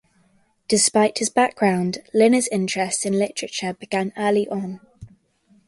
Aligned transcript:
Despite 0.67 1.19
his 1.19 1.29
background, 1.29 1.99
Linna's 2.11 2.47
interest 2.47 3.05
in 3.05 3.13
literature 3.19 3.75
began 3.75 4.11
early 4.17 4.47
on. 4.49 4.79